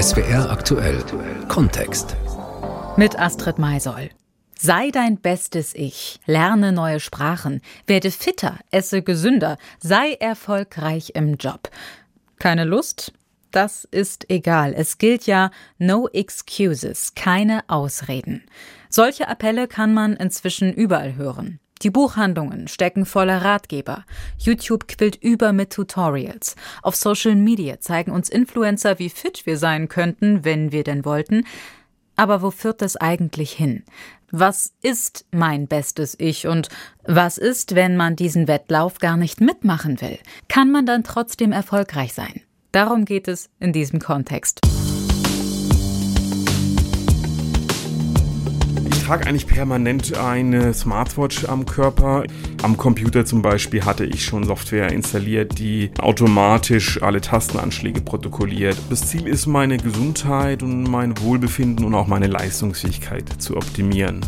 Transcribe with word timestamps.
SWR 0.00 0.48
aktuell 0.50 1.04
Kontext. 1.48 2.16
Mit 2.96 3.18
Astrid 3.18 3.58
Maisoll. 3.58 4.08
Sei 4.58 4.90
dein 4.90 5.18
bestes 5.18 5.74
Ich, 5.74 6.20
lerne 6.24 6.72
neue 6.72 7.00
Sprachen, 7.00 7.60
werde 7.86 8.10
fitter, 8.10 8.58
esse 8.70 9.02
gesünder, 9.02 9.58
sei 9.78 10.12
erfolgreich 10.14 11.12
im 11.16 11.34
Job. 11.34 11.68
Keine 12.38 12.64
Lust? 12.64 13.12
Das 13.50 13.84
ist 13.84 14.30
egal. 14.30 14.72
Es 14.74 14.96
gilt 14.96 15.26
ja 15.26 15.50
No 15.76 16.08
Excuses, 16.08 17.14
keine 17.14 17.62
Ausreden. 17.68 18.44
Solche 18.88 19.28
Appelle 19.28 19.68
kann 19.68 19.92
man 19.92 20.16
inzwischen 20.16 20.72
überall 20.72 21.16
hören. 21.16 21.60
Die 21.82 21.90
Buchhandlungen 21.90 22.68
stecken 22.68 23.06
voller 23.06 23.42
Ratgeber. 23.42 24.04
YouTube 24.38 24.86
quillt 24.86 25.16
über 25.16 25.52
mit 25.52 25.70
Tutorials. 25.70 26.54
Auf 26.82 26.94
Social 26.94 27.34
Media 27.34 27.80
zeigen 27.80 28.10
uns 28.10 28.28
Influencer, 28.28 28.98
wie 28.98 29.08
fit 29.08 29.46
wir 29.46 29.56
sein 29.56 29.88
könnten, 29.88 30.44
wenn 30.44 30.72
wir 30.72 30.84
denn 30.84 31.04
wollten. 31.04 31.46
Aber 32.16 32.42
wo 32.42 32.50
führt 32.50 32.82
das 32.82 32.96
eigentlich 32.96 33.52
hin? 33.52 33.84
Was 34.30 34.74
ist 34.82 35.24
mein 35.32 35.68
bestes 35.68 36.14
Ich 36.18 36.46
und 36.46 36.68
was 37.04 37.38
ist, 37.38 37.74
wenn 37.74 37.96
man 37.96 38.14
diesen 38.14 38.46
Wettlauf 38.46 38.98
gar 38.98 39.16
nicht 39.16 39.40
mitmachen 39.40 40.00
will? 40.02 40.18
Kann 40.48 40.70
man 40.70 40.84
dann 40.84 41.02
trotzdem 41.02 41.50
erfolgreich 41.50 42.12
sein? 42.12 42.42
Darum 42.72 43.06
geht 43.06 43.26
es 43.26 43.48
in 43.58 43.72
diesem 43.72 44.00
Kontext. 44.00 44.60
Trage 49.10 49.26
eigentlich 49.26 49.48
permanent 49.48 50.16
eine 50.16 50.72
Smartwatch 50.72 51.44
am 51.46 51.66
Körper. 51.66 52.22
Am 52.62 52.76
Computer 52.76 53.24
zum 53.24 53.42
Beispiel 53.42 53.84
hatte 53.84 54.04
ich 54.04 54.24
schon 54.24 54.44
Software 54.44 54.92
installiert, 54.92 55.58
die 55.58 55.90
automatisch 55.98 57.02
alle 57.02 57.20
Tastenanschläge 57.20 58.02
protokolliert. 58.02 58.76
Das 58.88 59.08
Ziel 59.08 59.26
ist, 59.26 59.48
meine 59.48 59.78
Gesundheit 59.78 60.62
und 60.62 60.84
mein 60.84 61.20
Wohlbefinden 61.22 61.84
und 61.84 61.94
auch 61.96 62.06
meine 62.06 62.28
Leistungsfähigkeit 62.28 63.24
zu 63.42 63.56
optimieren. 63.56 64.20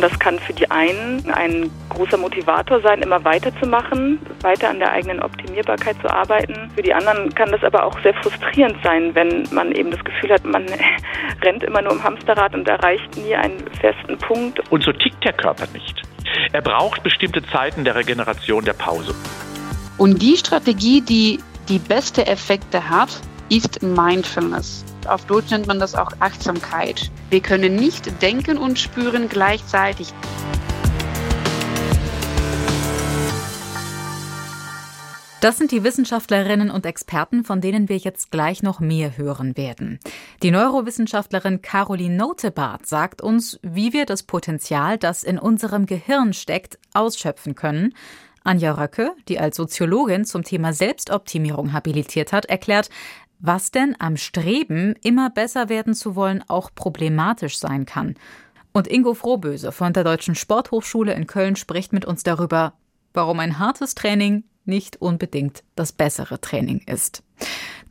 Das 0.00 0.18
kann 0.18 0.38
für 0.38 0.52
die 0.52 0.70
einen 0.70 1.30
ein 1.32 1.70
großer 1.90 2.16
Motivator 2.16 2.80
sein, 2.80 3.02
immer 3.02 3.24
weiterzumachen, 3.24 4.18
weiter 4.40 4.70
an 4.70 4.78
der 4.78 4.92
eigenen 4.92 5.22
Optimierbarkeit 5.22 5.96
zu 6.00 6.08
arbeiten. 6.08 6.70
Für 6.74 6.82
die 6.82 6.94
anderen 6.94 7.34
kann 7.34 7.50
das 7.52 7.62
aber 7.62 7.84
auch 7.84 8.00
sehr 8.02 8.14
frustrierend 8.14 8.76
sein, 8.82 9.14
wenn 9.14 9.46
man 9.52 9.72
eben 9.72 9.90
das 9.90 10.02
Gefühl 10.04 10.32
hat, 10.32 10.44
man 10.44 10.66
rennt 11.42 11.62
immer 11.62 11.82
nur 11.82 11.92
im 11.92 12.02
Hamsterrad 12.02 12.54
und 12.54 12.66
erreicht 12.68 13.16
nie 13.16 13.34
einen 13.34 13.58
festen 13.80 14.18
Punkt. 14.18 14.60
Und 14.70 14.82
so 14.82 14.92
tickt 14.92 15.22
der 15.24 15.32
Körper 15.32 15.66
nicht. 15.72 16.02
Er 16.52 16.62
braucht 16.62 17.02
bestimmte 17.02 17.42
Zeiten 17.42 17.84
der 17.84 17.94
Regeneration, 17.94 18.64
der 18.64 18.74
Pause. 18.74 19.14
Und 19.98 20.22
die 20.22 20.36
Strategie, 20.36 21.00
die 21.00 21.38
die 21.68 21.78
beste 21.78 22.26
Effekte 22.26 22.88
hat, 22.88 23.20
ist 23.52 23.82
Mindfulness. 23.82 24.82
Auf 25.06 25.26
Deutsch 25.26 25.50
nennt 25.50 25.66
man 25.66 25.78
das 25.78 25.94
auch 25.94 26.10
Achtsamkeit. 26.20 27.10
Wir 27.28 27.40
können 27.40 27.76
nicht 27.76 28.22
denken 28.22 28.56
und 28.56 28.78
spüren 28.78 29.28
gleichzeitig. 29.28 30.14
Das 35.42 35.58
sind 35.58 35.70
die 35.70 35.84
Wissenschaftlerinnen 35.84 36.70
und 36.70 36.86
Experten, 36.86 37.44
von 37.44 37.60
denen 37.60 37.90
wir 37.90 37.98
jetzt 37.98 38.30
gleich 38.30 38.62
noch 38.62 38.80
mehr 38.80 39.18
hören 39.18 39.54
werden. 39.54 40.00
Die 40.42 40.50
Neurowissenschaftlerin 40.50 41.60
Caroline 41.60 42.16
Notebart 42.16 42.86
sagt 42.86 43.20
uns, 43.20 43.60
wie 43.62 43.92
wir 43.92 44.06
das 44.06 44.22
Potenzial, 44.22 44.96
das 44.96 45.24
in 45.24 45.38
unserem 45.38 45.84
Gehirn 45.84 46.32
steckt, 46.32 46.78
ausschöpfen 46.94 47.54
können. 47.54 47.92
Anja 48.44 48.72
Röcke, 48.72 49.12
die 49.28 49.38
als 49.38 49.56
Soziologin 49.56 50.24
zum 50.24 50.42
Thema 50.42 50.72
Selbstoptimierung 50.72 51.72
habilitiert 51.72 52.32
hat, 52.32 52.46
erklärt, 52.46 52.88
was 53.42 53.72
denn 53.72 53.94
am 53.98 54.16
Streben, 54.16 54.94
immer 55.02 55.28
besser 55.28 55.68
werden 55.68 55.94
zu 55.94 56.14
wollen, 56.14 56.42
auch 56.48 56.70
problematisch 56.74 57.58
sein 57.58 57.84
kann. 57.84 58.14
Und 58.72 58.88
Ingo 58.88 59.12
Frohböse 59.12 59.72
von 59.72 59.92
der 59.92 60.04
Deutschen 60.04 60.34
Sporthochschule 60.34 61.12
in 61.12 61.26
Köln 61.26 61.56
spricht 61.56 61.92
mit 61.92 62.06
uns 62.06 62.22
darüber, 62.22 62.74
warum 63.12 63.40
ein 63.40 63.58
hartes 63.58 63.94
Training 63.94 64.44
nicht 64.64 65.02
unbedingt 65.02 65.64
das 65.74 65.92
bessere 65.92 66.40
Training 66.40 66.82
ist. 66.86 67.24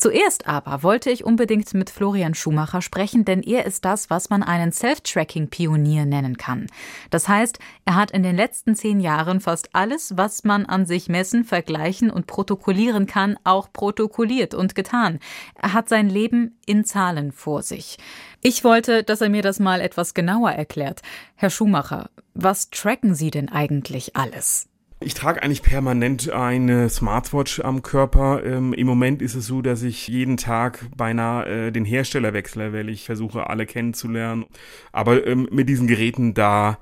Zuerst 0.01 0.47
aber 0.47 0.81
wollte 0.81 1.11
ich 1.11 1.25
unbedingt 1.25 1.71
mit 1.75 1.91
Florian 1.91 2.33
Schumacher 2.33 2.81
sprechen, 2.81 3.23
denn 3.23 3.43
er 3.43 3.67
ist 3.67 3.85
das, 3.85 4.09
was 4.09 4.31
man 4.31 4.41
einen 4.41 4.71
Self-Tracking-Pionier 4.71 6.07
nennen 6.07 6.37
kann. 6.37 6.65
Das 7.11 7.27
heißt, 7.27 7.59
er 7.85 7.93
hat 7.93 8.09
in 8.09 8.23
den 8.23 8.35
letzten 8.35 8.73
zehn 8.73 8.99
Jahren 8.99 9.41
fast 9.41 9.75
alles, 9.75 10.17
was 10.17 10.43
man 10.43 10.65
an 10.65 10.87
sich 10.87 11.07
messen, 11.07 11.43
vergleichen 11.43 12.09
und 12.09 12.25
protokollieren 12.25 13.05
kann, 13.05 13.37
auch 13.43 13.71
protokolliert 13.71 14.55
und 14.55 14.73
getan. 14.73 15.19
Er 15.53 15.73
hat 15.73 15.87
sein 15.87 16.09
Leben 16.09 16.57
in 16.65 16.83
Zahlen 16.83 17.31
vor 17.31 17.61
sich. 17.61 17.99
Ich 18.41 18.63
wollte, 18.63 19.03
dass 19.03 19.21
er 19.21 19.29
mir 19.29 19.43
das 19.43 19.59
mal 19.59 19.81
etwas 19.81 20.15
genauer 20.15 20.49
erklärt. 20.49 21.03
Herr 21.35 21.51
Schumacher, 21.51 22.09
was 22.33 22.71
tracken 22.71 23.13
Sie 23.13 23.29
denn 23.29 23.49
eigentlich 23.49 24.15
alles? 24.15 24.70
Ich 25.03 25.15
trage 25.15 25.41
eigentlich 25.41 25.63
permanent 25.63 26.29
eine 26.29 26.87
Smartwatch 26.87 27.59
am 27.61 27.81
Körper. 27.81 28.43
Ähm, 28.45 28.71
Im 28.71 28.85
Moment 28.85 29.23
ist 29.23 29.33
es 29.33 29.47
so, 29.47 29.63
dass 29.63 29.81
ich 29.81 30.07
jeden 30.07 30.37
Tag 30.37 30.85
beinahe 30.95 31.67
äh, 31.67 31.71
den 31.71 31.85
Hersteller 31.85 32.33
wechsle, 32.33 32.71
weil 32.71 32.87
ich 32.87 33.05
versuche, 33.05 33.49
alle 33.49 33.65
kennenzulernen. 33.65 34.45
Aber 34.91 35.25
ähm, 35.25 35.47
mit 35.51 35.69
diesen 35.69 35.87
Geräten 35.87 36.35
da 36.35 36.77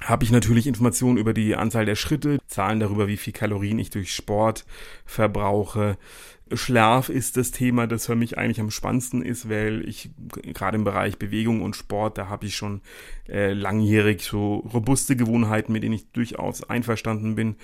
habe 0.00 0.22
ich 0.22 0.30
natürlich 0.30 0.68
Informationen 0.68 1.18
über 1.18 1.34
die 1.34 1.56
Anzahl 1.56 1.84
der 1.84 1.96
Schritte, 1.96 2.38
Zahlen 2.46 2.78
darüber, 2.78 3.08
wie 3.08 3.16
viel 3.16 3.32
Kalorien 3.32 3.80
ich 3.80 3.90
durch 3.90 4.14
Sport 4.14 4.64
verbrauche, 5.04 5.96
Schlaf 6.52 7.08
ist 7.08 7.36
das 7.36 7.52
Thema, 7.52 7.86
das 7.86 8.06
für 8.06 8.16
mich 8.16 8.36
eigentlich 8.36 8.60
am 8.60 8.70
spannendsten 8.70 9.22
ist, 9.22 9.48
weil 9.48 9.88
ich 9.88 10.10
gerade 10.52 10.76
im 10.76 10.84
Bereich 10.84 11.18
Bewegung 11.18 11.62
und 11.62 11.74
Sport, 11.74 12.18
da 12.18 12.28
habe 12.28 12.46
ich 12.46 12.54
schon 12.54 12.82
äh, 13.28 13.52
langjährig 13.52 14.22
so 14.22 14.56
robuste 14.56 15.16
Gewohnheiten, 15.16 15.72
mit 15.72 15.82
denen 15.82 15.94
ich 15.94 16.10
durchaus 16.12 16.62
einverstanden 16.68 17.34
bin. 17.34 17.56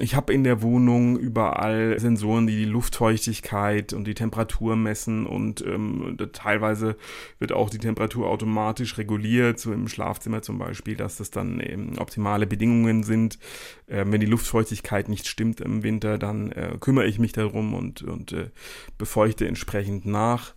Ich 0.00 0.14
habe 0.14 0.34
in 0.34 0.44
der 0.44 0.60
Wohnung 0.60 1.18
überall 1.18 1.98
Sensoren, 1.98 2.46
die 2.46 2.56
die 2.56 2.64
Luftfeuchtigkeit 2.66 3.94
und 3.94 4.04
die 4.04 4.14
Temperatur 4.14 4.76
messen 4.76 5.26
und 5.26 5.64
ähm, 5.64 6.16
teilweise 6.32 6.96
wird 7.38 7.52
auch 7.52 7.70
die 7.70 7.78
Temperatur 7.78 8.28
automatisch 8.28 8.98
reguliert, 8.98 9.58
so 9.58 9.72
im 9.72 9.88
Schlafzimmer 9.88 10.42
zum 10.42 10.58
Beispiel, 10.58 10.94
dass 10.94 11.16
das 11.16 11.30
dann 11.30 11.60
eben 11.60 11.98
optimale 11.98 12.46
Bedingungen 12.46 13.02
sind. 13.02 13.38
Äh, 13.86 14.04
wenn 14.06 14.20
die 14.20 14.26
Luftfeuchtigkeit 14.26 15.08
nicht 15.08 15.26
stimmt 15.26 15.60
im 15.62 15.82
Winter, 15.82 16.18
dann 16.18 16.52
äh, 16.52 16.76
kümmere 16.78 17.06
ich 17.06 17.18
mich 17.18 17.32
darum 17.32 17.72
und, 17.72 18.02
und 18.02 18.32
äh, 18.32 18.50
befeuchte 18.98 19.48
entsprechend 19.48 20.04
nach. 20.04 20.54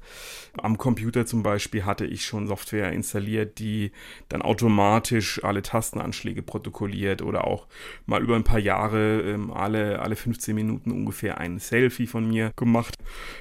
Am 0.57 0.77
Computer 0.77 1.25
zum 1.25 1.43
Beispiel 1.43 1.85
hatte 1.85 2.05
ich 2.05 2.25
schon 2.25 2.47
Software 2.47 2.91
installiert, 2.91 3.59
die 3.59 3.93
dann 4.27 4.41
automatisch 4.41 5.41
alle 5.45 5.61
Tastenanschläge 5.61 6.41
protokolliert 6.41 7.21
oder 7.21 7.47
auch 7.47 7.67
mal 8.05 8.21
über 8.21 8.35
ein 8.35 8.43
paar 8.43 8.59
Jahre 8.59 9.10
ähm, 9.19 9.51
alle, 9.51 9.99
alle 9.99 10.15
15 10.15 10.55
Minuten 10.55 10.91
ungefähr 10.91 11.37
ein 11.39 11.59
Selfie 11.59 12.07
von 12.07 12.27
mir 12.27 12.51
gemacht. 12.55 12.95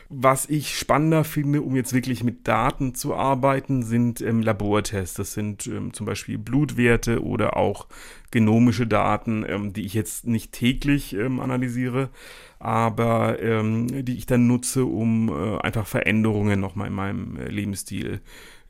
Was 0.09 0.49
ich 0.49 0.79
spannender 0.79 1.25
finde, 1.25 1.63
um 1.63 1.77
jetzt 1.77 1.93
wirklich 1.93 2.25
mit 2.25 2.49
Daten 2.49 2.95
zu 2.95 3.15
arbeiten, 3.15 3.83
sind 3.83 4.21
ähm, 4.21 4.43
Labortests. 4.43 5.15
Das 5.15 5.33
sind 5.33 5.67
ähm, 5.67 5.93
zum 5.93 6.07
Beispiel 6.07 6.39
Blutwerte 6.39 7.23
oder 7.23 7.57
auch 7.57 7.87
genomische 8.31 8.87
Daten, 8.87 9.45
ähm, 9.47 9.73
die 9.73 9.85
ich 9.85 9.95
jetzt 9.95 10.27
nicht 10.27 10.53
täglich 10.53 11.15
ähm, 11.15 11.41
analysiere, 11.41 12.11
aber 12.59 13.41
ähm, 13.43 14.05
die 14.05 14.17
ich 14.17 14.27
dann 14.27 14.47
nutze, 14.47 14.85
um 14.85 15.29
äh, 15.29 15.59
einfach 15.59 15.87
Veränderungen 15.87 16.61
nochmal 16.61 16.89
in 16.89 16.95
meinem 16.95 17.37
äh, 17.37 17.49
Lebensstil 17.49 18.21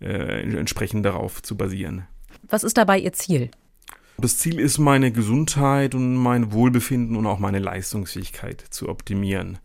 äh, 0.01 0.43
entsprechend 0.57 1.05
darauf 1.05 1.43
zu 1.43 1.57
basieren. 1.57 2.07
Was 2.43 2.65
ist 2.65 2.79
dabei 2.79 2.99
Ihr 2.99 3.13
Ziel? 3.13 3.51
Das 4.21 4.37
Ziel 4.37 4.61
ist, 4.61 4.77
meine 4.77 5.13
Gesundheit 5.13 5.95
und 5.95 6.15
mein 6.15 6.53
Wohlbefinden 6.53 7.17
und 7.17 7.27
auch 7.27 7.39
meine 7.39 7.59
Leistungsfähigkeit 7.59 8.63
zu 8.69 8.91
optimieren. 8.91 9.59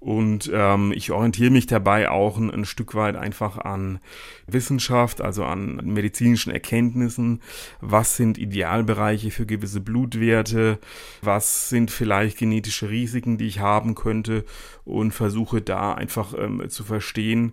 Und 0.00 0.48
ähm, 0.54 0.92
ich 0.94 1.10
orientiere 1.10 1.50
mich 1.50 1.66
dabei 1.66 2.08
auch 2.08 2.38
ein, 2.38 2.52
ein, 2.52 2.64
Stück 2.64 2.94
weit 2.94 3.16
einfach 3.16 3.58
an 3.58 3.98
Wissenschaft, 4.46 5.20
also 5.20 5.44
an 5.44 5.80
medizinischen 5.84 6.52
Erkenntnissen. 6.52 7.40
Was 7.80 8.16
sind 8.16 8.38
Idealbereiche 8.38 9.32
für 9.32 9.44
gewisse 9.44 9.80
Blutwerte? 9.80 10.78
Was 11.20 11.68
sind 11.68 11.90
vielleicht 11.90 12.38
genetische 12.38 12.90
Risiken, 12.90 13.38
die 13.38 13.48
ich 13.48 13.58
haben 13.58 13.96
könnte? 13.96 14.44
Und 14.84 15.10
versuche 15.10 15.60
da 15.60 15.94
einfach 15.94 16.32
ähm, 16.38 16.68
zu 16.68 16.84
verstehen, 16.84 17.52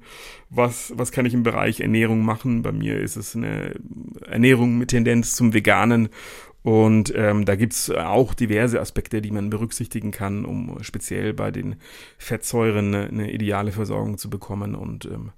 was, 0.52 0.94
was 0.96 1.12
kann 1.12 1.26
ich 1.26 1.34
im 1.34 1.44
Bereich 1.44 1.80
Ernährung 1.80 2.24
machen. 2.24 2.62
Bei 2.62 2.72
mir 2.72 3.00
ist 3.00 3.16
es 3.16 3.36
eine 3.36 3.74
Ernährung 4.22 4.78
mit 4.78 4.90
Tendenz 4.90 5.36
zum 5.36 5.54
Veganen 5.54 6.10
Und 6.66 7.14
ähm, 7.16 7.46
da 7.46 7.56
gibt's 7.56 7.92
auch 7.92 8.34
diverse 8.34 8.82
Aspekte, 8.82 9.22
die 9.22 9.30
man 9.30 9.52
berücksichtigen 9.52 10.10
kann, 10.10 10.46
um 10.46 10.82
speziell 10.82 11.32
bei 11.32 11.52
den 11.52 11.76
Fettsäuren 12.18 12.96
eine, 12.96 13.08
eine 13.08 13.32
ideale 13.32 13.72
Versorgung 13.72 14.18
zu 14.18 14.32
bekommen. 14.32 14.74
Und 14.74 15.06
ähm, 15.06 15.32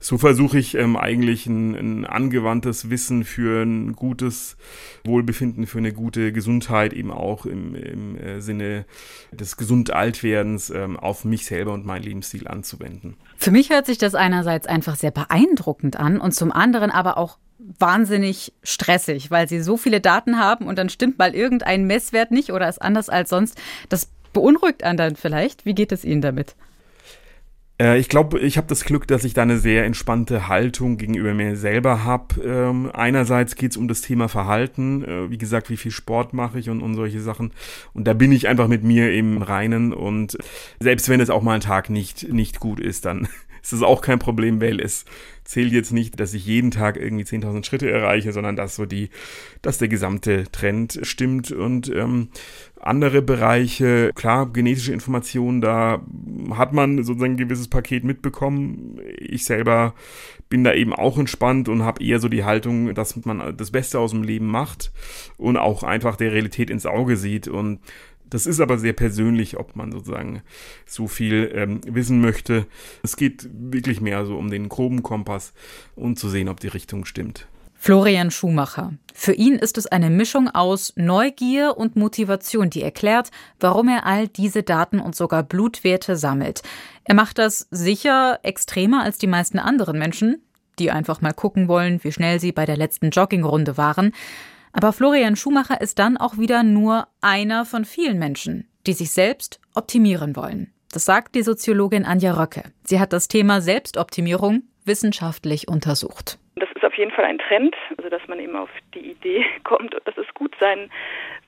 so 0.00 0.18
versuche 0.18 0.58
ich 0.58 0.74
ähm, 0.74 0.96
eigentlich 0.96 1.46
ein, 1.46 1.76
ein 1.76 2.04
angewandtes 2.04 2.90
Wissen 2.90 3.22
für 3.22 3.62
ein 3.62 3.92
gutes 3.92 4.56
Wohlbefinden, 5.04 5.68
für 5.68 5.78
eine 5.78 5.92
gute 5.92 6.32
Gesundheit, 6.32 6.92
eben 6.92 7.12
auch 7.12 7.46
im, 7.46 7.76
im 7.76 8.18
äh, 8.18 8.40
Sinne 8.40 8.84
des 9.30 9.56
Gesundaltwerdens 9.56 10.70
ähm, 10.70 10.96
auf 10.96 11.24
mich 11.24 11.46
selber 11.46 11.72
und 11.72 11.86
meinen 11.86 12.02
Lebensstil 12.02 12.48
anzuwenden. 12.48 13.14
Für 13.36 13.52
mich 13.52 13.70
hört 13.70 13.86
sich 13.86 13.98
das 13.98 14.16
einerseits 14.16 14.66
einfach 14.66 14.96
sehr 14.96 15.12
beeindruckend 15.12 16.00
an 16.00 16.18
und 16.18 16.32
zum 16.32 16.50
anderen 16.50 16.90
aber 16.90 17.16
auch 17.16 17.38
wahnsinnig 17.78 18.52
stressig, 18.62 19.30
weil 19.30 19.48
sie 19.48 19.60
so 19.60 19.76
viele 19.76 20.00
Daten 20.00 20.38
haben 20.38 20.66
und 20.66 20.78
dann 20.78 20.88
stimmt 20.88 21.18
mal 21.18 21.34
irgendein 21.34 21.86
Messwert 21.86 22.30
nicht 22.30 22.52
oder 22.52 22.68
ist 22.68 22.82
anders 22.82 23.08
als 23.08 23.30
sonst. 23.30 23.60
Das 23.88 24.08
beunruhigt 24.32 24.82
dann 24.82 25.16
vielleicht. 25.16 25.64
Wie 25.64 25.74
geht 25.74 25.92
es 25.92 26.04
Ihnen 26.04 26.20
damit? 26.20 26.54
Äh, 27.80 27.98
ich 27.98 28.08
glaube, 28.08 28.38
ich 28.38 28.56
habe 28.56 28.66
das 28.68 28.84
Glück, 28.84 29.06
dass 29.08 29.24
ich 29.24 29.34
da 29.34 29.42
eine 29.42 29.58
sehr 29.58 29.84
entspannte 29.84 30.48
Haltung 30.48 30.96
gegenüber 30.96 31.34
mir 31.34 31.56
selber 31.56 32.04
habe. 32.04 32.40
Ähm, 32.42 32.90
einerseits 32.92 33.56
geht 33.56 33.72
es 33.72 33.76
um 33.76 33.88
das 33.88 34.00
Thema 34.00 34.28
Verhalten, 34.28 35.04
äh, 35.04 35.30
wie 35.30 35.38
gesagt, 35.38 35.70
wie 35.70 35.76
viel 35.76 35.90
Sport 35.90 36.34
mache 36.34 36.58
ich 36.58 36.70
und, 36.70 36.82
und 36.82 36.94
solche 36.94 37.20
Sachen. 37.20 37.52
Und 37.92 38.06
da 38.06 38.12
bin 38.12 38.30
ich 38.30 38.46
einfach 38.46 38.68
mit 38.68 38.84
mir 38.84 39.12
im 39.12 39.42
Reinen 39.42 39.92
und 39.92 40.36
selbst 40.78 41.08
wenn 41.08 41.20
es 41.20 41.30
auch 41.30 41.42
mal 41.42 41.54
ein 41.54 41.60
Tag 41.60 41.90
nicht, 41.90 42.32
nicht 42.32 42.60
gut 42.60 42.78
ist, 42.78 43.06
dann 43.06 43.28
ist 43.64 43.72
das 43.72 43.82
auch 43.82 44.02
kein 44.02 44.18
Problem, 44.18 44.60
weil 44.60 44.78
es 44.78 45.06
zählt 45.42 45.72
jetzt 45.72 45.90
nicht, 45.90 46.20
dass 46.20 46.34
ich 46.34 46.44
jeden 46.44 46.70
Tag 46.70 46.98
irgendwie 46.98 47.24
10.000 47.24 47.64
Schritte 47.64 47.90
erreiche, 47.90 48.32
sondern 48.32 48.56
dass 48.56 48.76
so 48.76 48.84
die, 48.84 49.08
dass 49.62 49.78
der 49.78 49.88
gesamte 49.88 50.44
Trend 50.52 51.00
stimmt 51.02 51.50
und 51.50 51.88
ähm, 51.88 52.28
andere 52.78 53.22
Bereiche, 53.22 54.10
klar, 54.14 54.52
genetische 54.52 54.92
Informationen, 54.92 55.62
da 55.62 56.02
hat 56.50 56.74
man 56.74 57.02
sozusagen 57.04 57.34
ein 57.34 57.38
gewisses 57.38 57.68
Paket 57.68 58.04
mitbekommen. 58.04 59.00
Ich 59.16 59.46
selber 59.46 59.94
bin 60.50 60.62
da 60.62 60.74
eben 60.74 60.92
auch 60.92 61.16
entspannt 61.16 61.70
und 61.70 61.84
habe 61.84 62.04
eher 62.04 62.20
so 62.20 62.28
die 62.28 62.44
Haltung, 62.44 62.94
dass 62.94 63.24
man 63.24 63.56
das 63.56 63.70
Beste 63.70 63.98
aus 63.98 64.10
dem 64.10 64.22
Leben 64.22 64.46
macht 64.46 64.92
und 65.38 65.56
auch 65.56 65.82
einfach 65.82 66.16
der 66.16 66.32
Realität 66.32 66.68
ins 66.68 66.84
Auge 66.84 67.16
sieht 67.16 67.48
und 67.48 67.80
das 68.30 68.46
ist 68.46 68.60
aber 68.60 68.78
sehr 68.78 68.92
persönlich, 68.92 69.58
ob 69.58 69.76
man 69.76 69.92
sozusagen 69.92 70.42
so 70.86 71.06
viel 71.06 71.50
ähm, 71.54 71.80
wissen 71.86 72.20
möchte. 72.20 72.66
Es 73.02 73.16
geht 73.16 73.48
wirklich 73.52 74.00
mehr 74.00 74.26
so 74.26 74.36
um 74.36 74.50
den 74.50 74.68
groben 74.68 75.02
Kompass 75.02 75.52
und 75.94 76.18
zu 76.18 76.28
sehen, 76.28 76.48
ob 76.48 76.60
die 76.60 76.68
Richtung 76.68 77.04
stimmt. 77.04 77.46
Florian 77.84 78.30
Schumacher. 78.30 78.94
Für 79.12 79.34
ihn 79.34 79.56
ist 79.56 79.76
es 79.76 79.86
eine 79.86 80.08
Mischung 80.08 80.48
aus 80.48 80.94
Neugier 80.96 81.76
und 81.76 81.96
Motivation, 81.96 82.70
die 82.70 82.80
erklärt, 82.80 83.30
warum 83.60 83.88
er 83.88 84.06
all 84.06 84.26
diese 84.26 84.62
Daten 84.62 85.00
und 85.00 85.14
sogar 85.14 85.42
Blutwerte 85.42 86.16
sammelt. 86.16 86.62
Er 87.04 87.14
macht 87.14 87.36
das 87.36 87.68
sicher 87.70 88.40
extremer 88.42 89.02
als 89.02 89.18
die 89.18 89.26
meisten 89.26 89.58
anderen 89.58 89.98
Menschen, 89.98 90.42
die 90.78 90.90
einfach 90.90 91.20
mal 91.20 91.34
gucken 91.34 91.68
wollen, 91.68 92.02
wie 92.02 92.12
schnell 92.12 92.40
sie 92.40 92.52
bei 92.52 92.64
der 92.64 92.78
letzten 92.78 93.10
Joggingrunde 93.10 93.76
waren. 93.76 94.12
Aber 94.76 94.92
Florian 94.92 95.36
Schumacher 95.36 95.80
ist 95.80 96.00
dann 96.00 96.16
auch 96.16 96.36
wieder 96.36 96.64
nur 96.64 97.06
einer 97.22 97.64
von 97.64 97.84
vielen 97.84 98.18
Menschen, 98.18 98.68
die 98.88 98.92
sich 98.92 99.12
selbst 99.12 99.60
optimieren 99.74 100.34
wollen. 100.34 100.74
Das 100.92 101.04
sagt 101.04 101.36
die 101.36 101.42
Soziologin 101.42 102.04
Anja 102.04 102.32
Röcke. 102.34 102.64
Sie 102.82 102.98
hat 102.98 103.12
das 103.12 103.28
Thema 103.28 103.60
Selbstoptimierung 103.60 104.64
wissenschaftlich 104.84 105.68
untersucht. 105.68 106.38
Das 106.56 106.68
ist 106.74 106.84
auf 106.84 106.94
jeden 106.98 107.12
Fall 107.12 107.24
ein 107.24 107.38
Trend, 107.38 107.74
also 107.96 108.10
dass 108.10 108.26
man 108.26 108.40
eben 108.40 108.56
auf 108.56 108.68
die 108.94 109.12
Idee 109.12 109.44
kommt, 109.64 109.94
dass 110.04 110.16
es 110.16 110.26
gut 110.34 110.54
sein 110.58 110.90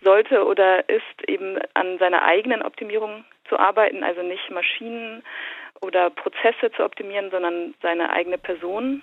sollte 0.03 0.45
oder 0.45 0.89
ist, 0.89 1.29
eben 1.29 1.59
an 1.75 1.99
seiner 1.99 2.23
eigenen 2.23 2.63
Optimierung 2.63 3.25
zu 3.49 3.59
arbeiten, 3.59 4.05
also 4.05 4.23
nicht 4.23 4.51
Maschinen 4.51 5.23
oder 5.81 6.11
Prozesse 6.11 6.71
zu 6.77 6.85
optimieren, 6.85 7.31
sondern 7.31 7.75
seine 7.83 8.11
eigene 8.11 8.39
Person. 8.39 9.03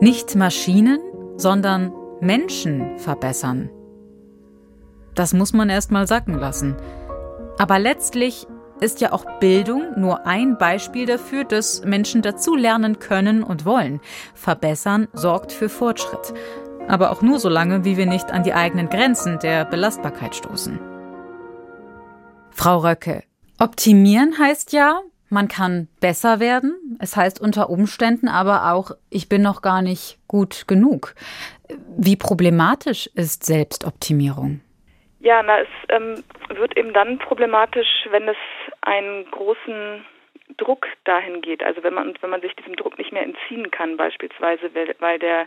Nicht 0.00 0.34
Maschinen, 0.34 0.98
sondern 1.36 1.92
Menschen 2.20 2.98
verbessern. 2.98 3.68
Das 5.14 5.34
muss 5.34 5.52
man 5.52 5.68
erst 5.68 5.90
mal 5.90 6.06
sacken 6.06 6.38
lassen. 6.38 6.74
Aber 7.58 7.78
letztlich 7.78 8.46
ist 8.80 9.02
ja 9.02 9.12
auch 9.12 9.26
Bildung 9.40 10.00
nur 10.00 10.26
ein 10.26 10.56
Beispiel 10.56 11.04
dafür, 11.04 11.44
dass 11.44 11.84
Menschen 11.84 12.22
dazulernen 12.22 12.98
können 12.98 13.42
und 13.42 13.66
wollen. 13.66 14.00
Verbessern 14.34 15.08
sorgt 15.12 15.52
für 15.52 15.68
Fortschritt. 15.68 16.32
Aber 16.88 17.10
auch 17.10 17.20
nur 17.20 17.38
so 17.38 17.50
lange, 17.50 17.84
wie 17.84 17.98
wir 17.98 18.06
nicht 18.06 18.32
an 18.32 18.42
die 18.42 18.54
eigenen 18.54 18.88
Grenzen 18.88 19.38
der 19.38 19.66
Belastbarkeit 19.66 20.34
stoßen. 20.34 20.80
Frau 22.52 22.78
Röcke, 22.78 23.22
optimieren 23.58 24.38
heißt 24.38 24.72
ja, 24.72 25.00
man 25.30 25.48
kann 25.48 25.88
besser 26.00 26.40
werden. 26.40 26.98
Es 27.00 27.16
heißt 27.16 27.40
unter 27.40 27.70
Umständen 27.70 28.28
aber 28.28 28.72
auch, 28.72 28.92
ich 29.10 29.28
bin 29.28 29.42
noch 29.42 29.62
gar 29.62 29.82
nicht 29.82 30.18
gut 30.28 30.66
genug. 30.66 31.14
Wie 31.96 32.16
problematisch 32.16 33.08
ist 33.14 33.44
Selbstoptimierung? 33.44 34.60
Ja, 35.20 35.42
na, 35.42 35.60
es 35.60 35.68
ähm, 35.90 36.24
wird 36.56 36.76
eben 36.76 36.92
dann 36.92 37.18
problematisch, 37.18 38.06
wenn 38.10 38.26
es 38.28 38.36
einen 38.80 39.30
großen 39.30 40.04
Druck 40.56 40.86
dahin 41.04 41.42
geht. 41.42 41.62
Also 41.62 41.82
wenn 41.82 41.94
man 41.94 42.14
wenn 42.20 42.30
man 42.30 42.40
sich 42.40 42.54
diesem 42.56 42.76
Druck 42.76 42.98
nicht 42.98 43.12
mehr 43.12 43.22
entziehen 43.22 43.70
kann, 43.70 43.96
beispielsweise, 43.96 44.74
weil, 44.74 44.94
weil 44.98 45.18
der 45.18 45.46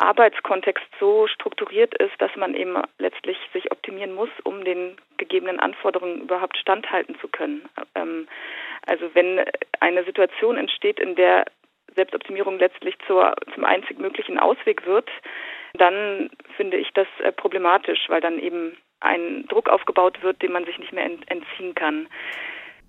Arbeitskontext 0.00 0.84
so 0.98 1.26
strukturiert 1.26 1.94
ist, 1.94 2.12
dass 2.18 2.34
man 2.36 2.54
eben 2.54 2.76
letztlich 2.98 3.36
sich 3.52 3.70
optimieren 3.70 4.14
muss, 4.14 4.30
um 4.44 4.64
den 4.64 4.96
gegebenen 5.18 5.60
Anforderungen 5.60 6.22
überhaupt 6.22 6.56
standhalten 6.56 7.18
zu 7.20 7.28
können. 7.28 7.68
Ähm, 7.94 8.28
also 8.86 9.10
wenn 9.14 9.44
eine 9.80 10.04
Situation 10.04 10.56
entsteht, 10.56 10.98
in 10.98 11.16
der 11.16 11.44
Selbstoptimierung 11.94 12.58
letztlich 12.58 12.96
zur, 13.06 13.34
zum 13.54 13.64
einzig 13.64 13.98
möglichen 13.98 14.38
Ausweg 14.38 14.86
wird, 14.86 15.08
dann 15.74 16.30
finde 16.56 16.76
ich 16.76 16.90
das 16.94 17.08
äh, 17.22 17.32
problematisch, 17.32 18.08
weil 18.08 18.20
dann 18.20 18.38
eben 18.38 18.76
ein 19.00 19.46
Druck 19.48 19.68
aufgebaut 19.68 20.22
wird, 20.22 20.42
dem 20.42 20.52
man 20.52 20.64
sich 20.64 20.78
nicht 20.78 20.92
mehr 20.92 21.04
entziehen 21.04 21.74
kann. 21.74 22.08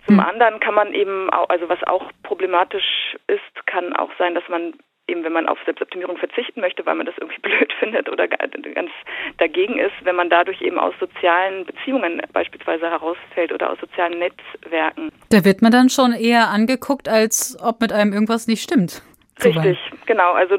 Zum 0.06 0.18
hm. 0.18 0.26
anderen 0.26 0.60
kann 0.60 0.74
man 0.74 0.94
eben 0.94 1.30
auch, 1.30 1.48
also 1.48 1.68
was 1.68 1.82
auch 1.84 2.10
problematisch 2.22 3.16
ist, 3.28 3.66
kann 3.66 3.94
auch 3.94 4.10
sein, 4.18 4.34
dass 4.34 4.48
man 4.48 4.74
eben, 5.08 5.24
wenn 5.24 5.32
man 5.32 5.48
auf 5.48 5.58
Selbstoptimierung 5.64 6.16
verzichten 6.16 6.60
möchte, 6.60 6.84
weil 6.86 6.94
man 6.94 7.06
das 7.06 7.16
irgendwie 7.18 7.40
blöd 7.42 7.72
findet 7.78 8.08
oder 8.08 8.28
ganz 8.28 8.90
dagegen 9.38 9.78
ist, 9.78 9.92
wenn 10.02 10.16
man 10.16 10.30
dadurch 10.30 10.60
eben 10.62 10.78
aus 10.78 10.94
sozialen 11.00 11.64
Beziehungen 11.66 12.20
beispielsweise 12.32 12.90
herausfällt 12.90 13.52
oder 13.52 13.70
aus 13.70 13.78
sozialen 13.80 14.18
Netzwerken. 14.18 15.10
Da 15.30 15.44
wird 15.44 15.62
man 15.62 15.72
dann 15.72 15.88
schon 15.88 16.12
eher 16.12 16.48
angeguckt, 16.48 17.08
als 17.08 17.56
ob 17.62 17.80
mit 17.80 17.92
einem 17.92 18.12
irgendwas 18.12 18.46
nicht 18.46 18.62
stimmt. 18.62 19.02
Richtig, 19.42 19.78
genau. 20.06 20.32
Also 20.32 20.58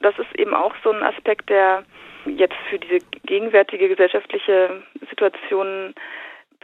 das 0.00 0.18
ist 0.18 0.38
eben 0.38 0.54
auch 0.54 0.74
so 0.82 0.90
ein 0.90 1.02
Aspekt, 1.02 1.50
der 1.50 1.84
jetzt 2.26 2.56
für 2.70 2.78
diese 2.78 3.04
gegenwärtige 3.26 3.88
gesellschaftliche 3.88 4.82
Situation 5.10 5.94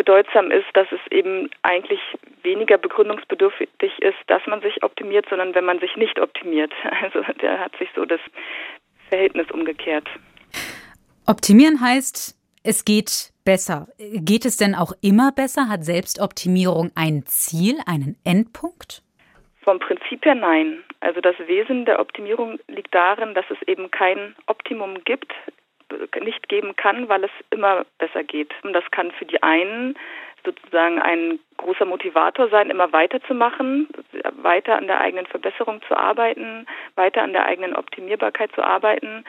bedeutsam 0.01 0.51
ist, 0.51 0.65
dass 0.73 0.87
es 0.93 1.01
eben 1.11 1.51
eigentlich 1.61 2.01
weniger 2.43 2.79
begründungsbedürftig 2.79 3.93
ist, 3.99 4.17
dass 4.29 4.41
man 4.47 4.63
sich 4.63 4.83
optimiert, 4.83 5.27
sondern 5.29 5.55
wenn 5.55 5.67
man 5.67 5.79
sich 5.79 5.95
nicht 5.97 6.19
optimiert. 6.19 6.73
Also 7.03 7.21
da 7.43 7.59
hat 7.59 7.77
sich 7.77 7.91
so 7.95 8.07
das 8.07 8.21
Verhältnis 9.11 9.51
umgekehrt. 9.51 10.09
Optimieren 11.27 11.83
heißt, 11.83 12.35
es 12.65 12.85
geht 12.87 13.31
besser. 13.45 13.89
Geht 13.99 14.47
es 14.47 14.57
denn 14.57 14.75
auch 14.75 14.93
immer 15.03 15.33
besser? 15.33 15.69
Hat 15.69 15.85
Selbstoptimierung 15.85 16.93
ein 16.95 17.25
Ziel, 17.27 17.77
einen 17.87 18.17
Endpunkt? 18.25 19.03
Vom 19.63 19.81
Prinzip 19.81 20.25
her 20.25 20.35
nein. 20.35 20.83
Also 21.01 21.21
das 21.21 21.39
Wesen 21.47 21.85
der 21.85 22.01
Optimierung 22.01 22.59
liegt 22.69 22.95
darin, 22.95 23.35
dass 23.35 23.45
es 23.51 23.59
eben 23.69 23.91
kein 23.91 24.35
Optimum 24.47 25.05
gibt, 25.05 25.33
nicht 26.21 26.49
geben 26.49 26.77
kann, 26.77 27.09
weil 27.09 27.25
es 27.25 27.31
immer 27.51 27.85
besser 27.99 28.25
geht. 28.25 28.53
Und 28.63 28.73
das 28.73 28.85
kann 28.91 29.11
für 29.13 29.25
die 29.25 29.43
einen 29.43 29.97
sozusagen 30.45 31.01
ein 31.01 31.39
großer 31.59 31.85
Motivator 31.85 32.49
sein, 32.49 32.71
immer 32.71 32.93
weiterzumachen, 32.93 33.89
weiter 34.43 34.77
an 34.77 34.87
der 34.87 35.01
eigenen 35.01 35.27
Verbesserung 35.27 35.83
zu 35.83 35.97
arbeiten, 35.97 36.67
weiter 36.95 37.23
an 37.23 37.33
der 37.33 37.45
eigenen 37.45 37.77
Optimierbarkeit 37.77 38.51
zu 38.53 38.63
arbeiten. 38.63 39.25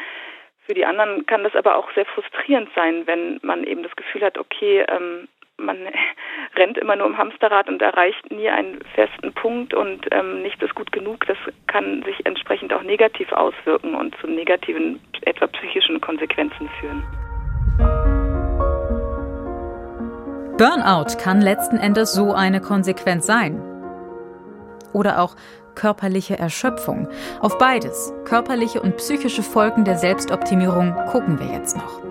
Für 0.65 0.73
die 0.73 0.85
anderen 0.85 1.25
kann 1.25 1.43
das 1.43 1.55
aber 1.55 1.75
auch 1.75 1.91
sehr 1.93 2.05
frustrierend 2.05 2.69
sein, 2.75 3.07
wenn 3.07 3.39
man 3.41 3.63
eben 3.63 3.83
das 3.83 3.95
Gefühl 3.95 4.21
hat, 4.21 4.37
okay, 4.37 4.85
ähm, 4.87 5.27
man 5.61 5.77
rennt 6.55 6.77
immer 6.77 6.95
nur 6.95 7.07
im 7.07 7.17
Hamsterrad 7.17 7.69
und 7.69 7.81
erreicht 7.81 8.31
nie 8.31 8.49
einen 8.49 8.79
festen 8.95 9.33
Punkt 9.33 9.73
und 9.73 10.07
ähm, 10.11 10.41
nichts 10.41 10.61
ist 10.61 10.75
gut 10.75 10.91
genug. 10.91 11.25
Das 11.27 11.37
kann 11.67 12.03
sich 12.03 12.25
entsprechend 12.25 12.73
auch 12.73 12.83
negativ 12.83 13.31
auswirken 13.31 13.95
und 13.95 14.15
zu 14.19 14.27
negativen, 14.27 14.99
etwa 15.21 15.47
psychischen 15.47 16.01
Konsequenzen 16.01 16.69
führen. 16.79 17.03
Burnout 20.57 21.17
kann 21.17 21.41
letzten 21.41 21.77
Endes 21.77 22.13
so 22.13 22.33
eine 22.33 22.61
Konsequenz 22.61 23.25
sein. 23.25 23.59
Oder 24.93 25.21
auch 25.21 25.35
körperliche 25.73 26.37
Erschöpfung. 26.37 27.07
Auf 27.39 27.57
beides, 27.57 28.13
körperliche 28.25 28.81
und 28.81 28.97
psychische 28.97 29.41
Folgen 29.41 29.85
der 29.85 29.97
Selbstoptimierung, 29.97 30.93
gucken 31.11 31.39
wir 31.39 31.47
jetzt 31.47 31.77
noch. 31.77 32.10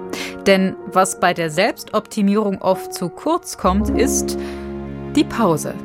Denn 0.50 0.74
was 0.86 1.20
bei 1.20 1.32
der 1.32 1.48
Selbstoptimierung 1.48 2.60
oft 2.60 2.92
zu 2.92 3.08
kurz 3.08 3.56
kommt, 3.56 3.88
ist 3.88 4.36
die 5.14 5.22
Pause. 5.22 5.76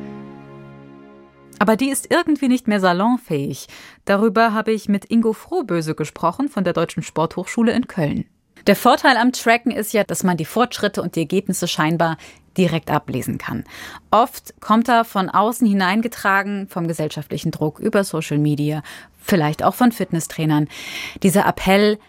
Aber 1.60 1.76
die 1.76 1.92
ist 1.92 2.10
irgendwie 2.10 2.48
nicht 2.48 2.68
mehr 2.68 2.80
salonfähig. 2.80 3.68
Darüber 4.06 4.54
habe 4.54 4.72
ich 4.72 4.90
mit 4.90 5.12
Ingo 5.12 5.34
Frohböse 5.34 5.94
gesprochen 5.94 6.50
von 6.50 6.64
der 6.64 6.74
Deutschen 6.74 7.04
Sporthochschule 7.04 7.74
in 7.74 7.86
Köln. 7.86 8.26
Der 8.66 8.76
Vorteil 8.76 9.18
am 9.18 9.34
Tracken 9.34 9.72
ist 9.72 9.94
ja, 9.94 10.04
dass 10.04 10.24
man 10.24 10.36
die 10.36 10.46
Fortschritte 10.46 11.04
und 11.04 11.16
die 11.16 11.20
Ergebnisse 11.20 11.68
scheinbar 11.68 12.18
direkt 12.58 12.90
ablesen 12.90 13.38
kann. 13.38 13.66
Oft 14.10 14.60
kommt 14.62 14.90
er 14.90 15.06
von 15.06 15.30
außen 15.30 15.68
hineingetragen 15.68 16.68
vom 16.70 16.88
gesellschaftlichen 16.88 17.52
Druck 17.52 17.78
über 17.78 18.04
Social 18.04 18.40
Media, 18.40 18.82
vielleicht 19.22 19.64
auch 19.64 19.76
von 19.76 19.92
Fitnesstrainern. 19.92 20.70
Dieser 21.22 21.46
Appell, 21.46 22.00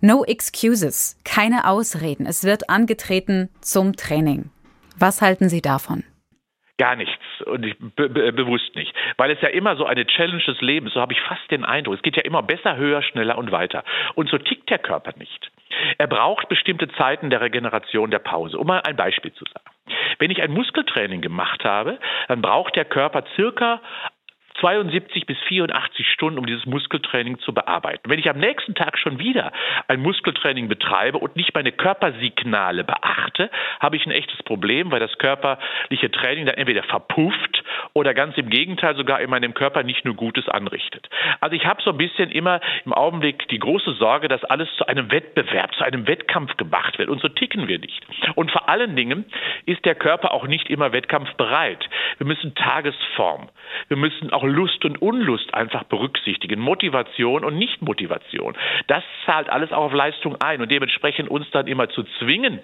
no 0.00 0.24
excuses, 0.24 1.20
keine 1.24 1.66
Ausreden. 1.68 2.26
Es 2.26 2.44
wird 2.44 2.70
angetreten 2.70 3.48
zum 3.60 3.96
Training. 3.96 4.50
Was 4.98 5.22
halten 5.22 5.48
Sie 5.48 5.62
davon? 5.62 6.04
Gar 6.78 6.96
nichts 6.96 7.20
und 7.46 7.64
ich, 7.64 7.76
be 7.78 8.08
bewusst 8.32 8.74
nicht, 8.74 8.94
weil 9.16 9.30
es 9.30 9.40
ja 9.40 9.48
immer 9.48 9.76
so 9.76 9.84
eine 9.84 10.06
Challenge 10.06 10.42
des 10.42 10.60
Lebens, 10.60 10.94
so 10.94 11.00
habe 11.00 11.12
ich 11.12 11.20
fast 11.20 11.50
den 11.50 11.64
Eindruck, 11.64 11.96
es 11.96 12.02
geht 12.02 12.16
ja 12.16 12.22
immer 12.22 12.42
besser, 12.42 12.76
höher, 12.76 13.02
schneller 13.02 13.36
und 13.38 13.52
weiter. 13.52 13.84
Und 14.14 14.30
so 14.30 14.38
tickt 14.38 14.70
der 14.70 14.78
Körper 14.78 15.12
nicht. 15.18 15.50
Er 15.98 16.06
braucht 16.06 16.48
bestimmte 16.48 16.88
Zeiten 16.88 17.30
der 17.30 17.40
Regeneration, 17.40 18.10
der 18.10 18.18
Pause. 18.18 18.58
Um 18.58 18.66
mal 18.66 18.80
ein 18.80 18.96
Beispiel 18.96 19.32
zu 19.32 19.44
sagen. 19.44 19.70
Wenn 20.18 20.30
ich 20.30 20.42
ein 20.42 20.52
Muskeltraining 20.52 21.20
gemacht 21.20 21.64
habe, 21.64 21.98
dann 22.28 22.42
braucht 22.42 22.76
der 22.76 22.84
Körper 22.84 23.24
circa 23.34 23.80
72 24.60 25.26
bis 25.26 25.38
84 25.48 26.06
Stunden, 26.08 26.38
um 26.38 26.46
dieses 26.46 26.66
Muskeltraining 26.66 27.38
zu 27.40 27.52
bearbeiten. 27.52 28.10
Wenn 28.10 28.18
ich 28.18 28.28
am 28.28 28.38
nächsten 28.38 28.74
Tag 28.74 28.98
schon 28.98 29.18
wieder 29.18 29.52
ein 29.88 30.00
Muskeltraining 30.00 30.68
betreibe 30.68 31.18
und 31.18 31.36
nicht 31.36 31.54
meine 31.54 31.72
Körpersignale 31.72 32.84
beachte, 32.84 33.50
habe 33.80 33.96
ich 33.96 34.06
ein 34.06 34.12
echtes 34.12 34.42
Problem, 34.42 34.90
weil 34.90 35.00
das 35.00 35.16
körperliche 35.18 36.10
Training 36.10 36.46
dann 36.46 36.56
entweder 36.56 36.82
verpufft 36.84 37.62
oder 37.92 38.14
ganz 38.14 38.36
im 38.36 38.50
Gegenteil 38.50 38.96
sogar 38.96 39.20
in 39.20 39.30
meinem 39.30 39.54
Körper 39.54 39.82
nicht 39.82 40.04
nur 40.04 40.14
Gutes 40.14 40.48
anrichtet. 40.48 41.08
Also 41.40 41.56
ich 41.56 41.66
habe 41.66 41.82
so 41.82 41.90
ein 41.90 41.96
bisschen 41.96 42.30
immer 42.30 42.60
im 42.84 42.92
Augenblick 42.92 43.48
die 43.48 43.58
große 43.58 43.94
Sorge, 43.94 44.28
dass 44.28 44.44
alles 44.44 44.68
zu 44.76 44.86
einem 44.86 45.10
Wettbewerb, 45.10 45.74
zu 45.74 45.84
einem 45.84 46.06
Wettkampf 46.06 46.56
gemacht 46.56 46.98
wird. 46.98 47.08
Und 47.08 47.20
so 47.20 47.28
ticken 47.28 47.68
wir 47.68 47.78
nicht. 47.78 48.06
Und 48.34 48.50
vor 48.50 48.68
allen 48.68 48.94
Dingen 48.96 49.24
ist 49.66 49.84
der 49.84 49.94
Körper 49.94 50.32
auch 50.32 50.46
nicht 50.46 50.68
immer 50.68 50.92
wettkampfbereit. 50.92 51.88
Wir 52.18 52.26
müssen 52.26 52.54
Tagesform, 52.54 53.48
wir 53.88 53.96
müssen 53.96 54.32
auch 54.32 54.44
Lust 54.50 54.84
und 54.84 55.00
Unlust 55.00 55.54
einfach 55.54 55.84
berücksichtigen, 55.84 56.60
Motivation 56.60 57.44
und 57.44 57.56
Nichtmotivation. 57.56 58.56
Das 58.86 59.04
zahlt 59.26 59.48
alles 59.48 59.72
auch 59.72 59.84
auf 59.84 59.92
Leistung 59.92 60.36
ein 60.40 60.60
und 60.60 60.70
dementsprechend 60.70 61.30
uns 61.30 61.50
dann 61.50 61.66
immer 61.66 61.88
zu 61.88 62.04
zwingen, 62.18 62.60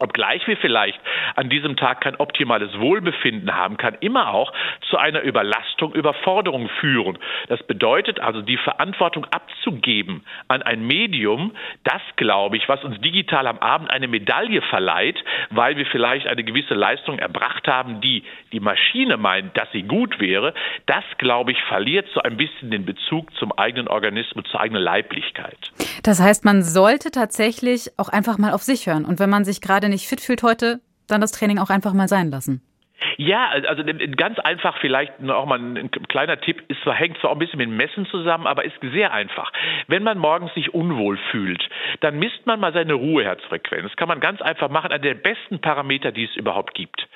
obgleich 0.00 0.46
wir 0.46 0.56
vielleicht 0.56 0.98
an 1.36 1.48
diesem 1.48 1.76
Tag 1.76 2.00
kein 2.00 2.16
optimales 2.16 2.78
Wohlbefinden 2.78 3.54
haben, 3.54 3.76
kann 3.76 3.96
immer 4.00 4.32
auch 4.34 4.52
zu 4.88 4.96
einer 4.96 5.22
Überlastung, 5.22 5.94
Überforderung 5.94 6.68
führen. 6.80 7.18
Das 7.48 7.62
bedeutet 7.62 8.20
also, 8.20 8.42
die 8.42 8.56
Verantwortung 8.56 9.26
abzugeben 9.26 10.24
an 10.48 10.62
ein 10.62 10.86
Medium, 10.86 11.52
das 11.84 12.02
glaube 12.16 12.56
ich, 12.56 12.68
was 12.68 12.82
uns 12.84 13.00
digital 13.00 13.46
am 13.46 13.58
Abend 13.58 13.90
eine 13.90 14.08
Medaille 14.08 14.62
verleiht, 14.62 15.22
weil 15.50 15.76
wir 15.76 15.86
vielleicht 15.86 16.26
eine 16.26 16.44
gewisse 16.44 16.74
Leistung 16.74 17.18
erbracht 17.18 17.68
haben, 17.68 18.00
die 18.00 18.24
die 18.52 18.60
Maschine 18.60 19.16
meint, 19.16 19.56
dass 19.56 19.70
sie 19.72 19.82
gut 19.82 20.18
wäre, 20.20 20.54
das 20.86 21.04
glaube 21.18 21.52
ich 21.52 21.62
verliert 21.64 22.08
so 22.14 22.20
ein 22.20 22.36
bisschen 22.36 22.70
den 22.70 22.84
Bezug 22.84 23.32
zum 23.36 23.52
eigenen 23.52 23.88
Organismus, 23.88 24.44
zur 24.50 24.60
eigenen 24.60 24.82
Leiblichkeit. 24.82 25.72
Das 26.02 26.20
heißt, 26.20 26.44
man 26.44 26.62
sollte 26.62 27.10
tatsächlich 27.10 27.90
auch 27.98 28.08
einfach 28.08 28.38
mal 28.38 28.52
auf 28.52 28.62
sich 28.62 28.86
hören. 28.86 29.04
Und 29.04 29.20
wenn 29.20 29.30
man 29.30 29.44
sich 29.44 29.60
gerade 29.60 29.89
nicht 29.90 30.08
fit 30.08 30.20
fühlt 30.20 30.42
heute, 30.42 30.80
dann 31.06 31.20
das 31.20 31.32
Training 31.32 31.58
auch 31.58 31.70
einfach 31.70 31.92
mal 31.92 32.08
sein 32.08 32.30
lassen. 32.30 32.62
Ja, 33.16 33.48
also 33.48 33.82
ganz 34.16 34.38
einfach 34.38 34.78
vielleicht 34.78 35.12
auch 35.28 35.46
mal 35.46 35.58
ein 35.58 35.90
kleiner 36.08 36.40
Tipp, 36.40 36.62
ist 36.68 36.84
hängt 36.86 37.18
zwar 37.18 37.30
auch 37.30 37.34
ein 37.36 37.38
bisschen 37.38 37.58
mit 37.58 37.70
Messen 37.70 38.06
zusammen, 38.06 38.46
aber 38.46 38.64
ist 38.64 38.76
sehr 38.92 39.12
einfach. 39.12 39.52
Wenn 39.86 40.02
man 40.02 40.18
morgens 40.18 40.52
sich 40.54 40.74
unwohl 40.74 41.18
fühlt, 41.30 41.62
dann 42.00 42.18
misst 42.18 42.46
man 42.46 42.60
mal 42.60 42.72
seine 42.72 42.94
Ruheherzfrequenz. 42.94 43.84
Das 43.84 43.96
kann 43.96 44.08
man 44.08 44.20
ganz 44.20 44.42
einfach 44.42 44.68
machen, 44.68 44.92
an 44.92 45.02
der 45.02 45.14
besten 45.14 45.60
Parameter, 45.60 46.12
die 46.12 46.24
es 46.24 46.36
überhaupt 46.36 46.74
gibt. 46.74 47.06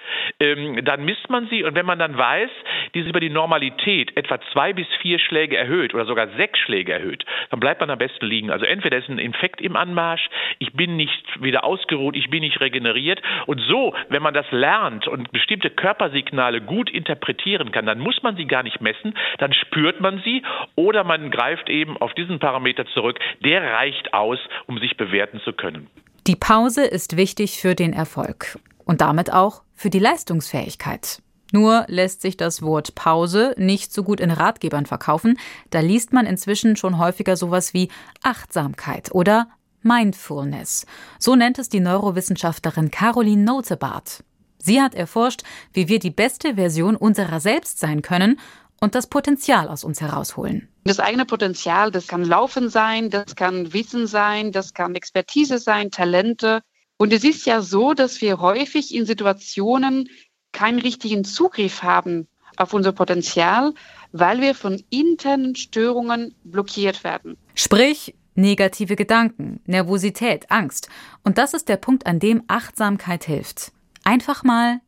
Ähm, 0.40 0.84
dann 0.84 1.04
misst 1.04 1.28
man 1.28 1.48
sie 1.48 1.64
und 1.64 1.74
wenn 1.74 1.86
man 1.86 1.98
dann 1.98 2.16
weiß, 2.16 2.50
die 2.94 3.00
ist 3.00 3.08
über 3.08 3.20
die 3.20 3.30
Normalität 3.30 4.16
etwa 4.16 4.40
zwei 4.52 4.72
bis 4.72 4.86
vier 5.00 5.18
Schläge 5.18 5.56
erhöht 5.56 5.94
oder 5.94 6.04
sogar 6.04 6.28
sechs 6.36 6.58
Schläge 6.60 6.92
erhöht, 6.92 7.24
dann 7.50 7.60
bleibt 7.60 7.80
man 7.80 7.90
am 7.90 7.98
besten 7.98 8.26
liegen. 8.26 8.50
Also 8.50 8.64
entweder 8.64 8.98
ist 8.98 9.08
ein 9.08 9.18
Infekt 9.18 9.60
im 9.60 9.76
Anmarsch, 9.76 10.28
ich 10.58 10.72
bin 10.72 10.96
nicht 10.96 11.42
wieder 11.42 11.64
ausgeruht, 11.64 12.16
ich 12.16 12.30
bin 12.30 12.40
nicht 12.40 12.60
regeneriert 12.60 13.20
und 13.46 13.60
so, 13.60 13.94
wenn 14.08 14.22
man 14.22 14.34
das 14.34 14.50
lernt 14.50 15.08
und 15.08 15.32
bestimmte 15.32 15.70
Körpersignale 15.74 16.60
gut 16.60 16.90
interpretieren 16.90 17.72
kann, 17.72 17.86
dann 17.86 17.98
muss 17.98 18.22
man 18.22 18.36
sie 18.36 18.46
gar 18.46 18.62
nicht 18.62 18.80
messen, 18.80 19.14
dann 19.38 19.52
spürt 19.52 20.00
man 20.00 20.20
sie 20.24 20.42
oder 20.74 21.04
man 21.04 21.30
greift 21.30 21.68
eben 21.68 21.96
auf 21.98 22.14
diesen 22.14 22.38
Parameter 22.38 22.86
zurück. 22.86 23.18
Der 23.44 23.62
reicht 23.62 24.14
aus, 24.14 24.38
um 24.66 24.78
sich 24.78 24.96
bewerten 24.96 25.40
zu 25.44 25.52
können. 25.52 25.88
Die 26.26 26.36
Pause 26.36 26.84
ist 26.84 27.16
wichtig 27.16 27.60
für 27.60 27.74
den 27.74 27.92
Erfolg 27.92 28.58
und 28.86 29.00
damit 29.00 29.32
auch 29.32 29.62
für 29.74 29.90
die 29.90 29.98
Leistungsfähigkeit. 29.98 31.20
Nur 31.52 31.84
lässt 31.86 32.22
sich 32.22 32.36
das 32.36 32.62
Wort 32.62 32.94
Pause 32.94 33.54
nicht 33.56 33.92
so 33.92 34.02
gut 34.02 34.20
in 34.20 34.30
Ratgebern 34.30 34.86
verkaufen. 34.86 35.38
Da 35.70 35.80
liest 35.80 36.12
man 36.12 36.26
inzwischen 36.26 36.76
schon 36.76 36.98
häufiger 36.98 37.36
sowas 37.36 37.74
wie 37.74 37.90
Achtsamkeit 38.22 39.10
oder 39.12 39.48
Mindfulness. 39.82 40.86
So 41.18 41.36
nennt 41.36 41.58
es 41.58 41.68
die 41.68 41.80
Neurowissenschaftlerin 41.80 42.90
Caroline 42.90 43.44
Notebart. 43.44 44.24
Sie 44.64 44.80
hat 44.80 44.94
erforscht, 44.94 45.42
wie 45.74 45.88
wir 45.88 45.98
die 45.98 46.10
beste 46.10 46.54
Version 46.54 46.96
unserer 46.96 47.38
selbst 47.38 47.78
sein 47.78 48.00
können 48.00 48.40
und 48.80 48.94
das 48.94 49.08
Potenzial 49.08 49.68
aus 49.68 49.84
uns 49.84 50.00
herausholen. 50.00 50.68
Das 50.84 51.00
eigene 51.00 51.26
Potenzial, 51.26 51.90
das 51.90 52.06
kann 52.06 52.24
Laufen 52.24 52.70
sein, 52.70 53.10
das 53.10 53.36
kann 53.36 53.74
Wissen 53.74 54.06
sein, 54.06 54.52
das 54.52 54.72
kann 54.72 54.94
Expertise 54.94 55.58
sein, 55.58 55.90
Talente. 55.90 56.62
Und 56.96 57.12
es 57.12 57.24
ist 57.24 57.44
ja 57.44 57.60
so, 57.60 57.92
dass 57.92 58.22
wir 58.22 58.40
häufig 58.40 58.94
in 58.94 59.04
Situationen 59.04 60.08
keinen 60.52 60.78
richtigen 60.78 61.24
Zugriff 61.24 61.82
haben 61.82 62.26
auf 62.56 62.72
unser 62.72 62.92
Potenzial, 62.92 63.74
weil 64.12 64.40
wir 64.40 64.54
von 64.54 64.82
internen 64.88 65.56
Störungen 65.56 66.34
blockiert 66.44 67.04
werden. 67.04 67.36
Sprich, 67.54 68.14
negative 68.34 68.96
Gedanken, 68.96 69.60
Nervosität, 69.66 70.50
Angst. 70.50 70.88
Und 71.22 71.36
das 71.36 71.52
ist 71.52 71.68
der 71.68 71.76
Punkt, 71.76 72.06
an 72.06 72.18
dem 72.18 72.44
Achtsamkeit 72.48 73.24
hilft. 73.24 73.72
Einfach 74.04 74.44
mal 74.44 74.80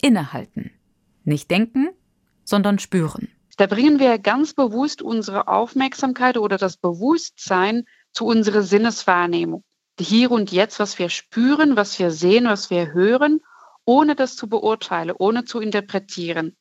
innehalten. 0.00 0.70
Nicht 1.24 1.50
denken, 1.50 1.88
sondern 2.44 2.78
spüren. 2.78 3.28
Da 3.56 3.66
bringen 3.66 3.98
wir 3.98 4.18
ganz 4.18 4.54
bewusst 4.54 5.02
unsere 5.02 5.48
Aufmerksamkeit 5.48 6.38
oder 6.38 6.56
das 6.56 6.76
Bewusstsein 6.76 7.84
zu 8.12 8.26
unserer 8.26 8.62
Sinneswahrnehmung. 8.62 9.62
Hier 9.98 10.30
und 10.30 10.52
jetzt, 10.52 10.78
was 10.80 10.98
wir 10.98 11.08
spüren, 11.08 11.76
was 11.76 11.98
wir 11.98 12.10
sehen, 12.10 12.46
was 12.46 12.70
wir 12.70 12.92
hören, 12.92 13.40
ohne 13.84 14.14
das 14.14 14.36
zu 14.36 14.48
beurteilen, 14.48 15.14
ohne 15.18 15.44
zu 15.44 15.60
interpretieren. 15.60 16.56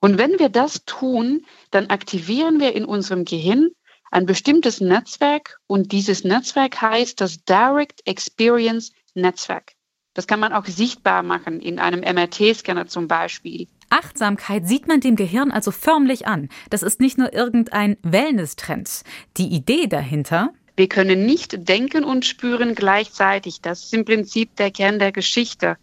Und 0.00 0.18
wenn 0.18 0.38
wir 0.38 0.48
das 0.48 0.84
tun, 0.84 1.44
dann 1.70 1.90
aktivieren 1.90 2.58
wir 2.58 2.74
in 2.74 2.84
unserem 2.84 3.24
Gehirn 3.24 3.70
ein 4.10 4.26
bestimmtes 4.26 4.80
Netzwerk 4.80 5.60
und 5.66 5.92
dieses 5.92 6.24
Netzwerk 6.24 6.80
heißt 6.80 7.20
das 7.20 7.44
Direct 7.44 8.00
Experience 8.06 8.92
Netzwerk. 9.14 9.72
Das 10.14 10.26
kann 10.26 10.40
man 10.40 10.52
auch 10.52 10.66
sichtbar 10.66 11.22
machen 11.22 11.60
in 11.60 11.78
einem 11.78 12.00
MRT-Scanner 12.00 12.86
zum 12.86 13.06
Beispiel. 13.06 13.68
Achtsamkeit 13.90 14.66
sieht 14.66 14.88
man 14.88 15.00
dem 15.00 15.16
Gehirn 15.16 15.50
also 15.50 15.70
förmlich 15.70 16.26
an. 16.26 16.48
Das 16.68 16.82
ist 16.82 17.00
nicht 17.00 17.18
nur 17.18 17.32
irgendein 17.32 17.96
Wellness-Trend. 18.02 19.02
Die 19.36 19.48
Idee 19.48 19.86
dahinter, 19.86 20.52
wir 20.76 20.88
können 20.88 21.26
nicht 21.26 21.68
denken 21.68 22.04
und 22.04 22.24
spüren 22.24 22.74
gleichzeitig. 22.74 23.60
Das 23.60 23.84
ist 23.84 23.92
im 23.92 24.06
Prinzip 24.06 24.56
der 24.56 24.70
Kern 24.70 24.98
der 24.98 25.12
Geschichte. 25.12 25.76